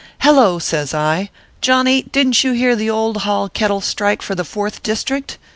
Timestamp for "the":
2.75-2.89, 4.33-4.43